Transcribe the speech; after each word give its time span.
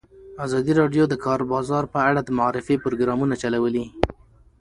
ازادي 0.45 0.73
راډیو 0.81 1.03
د 1.07 1.09
د 1.11 1.15
کار 1.25 1.39
بازار 1.51 1.83
په 1.93 1.99
اړه 2.09 2.21
د 2.23 2.29
معارفې 2.37 2.75
پروګرامونه 2.83 3.35
چلولي. 3.41 3.85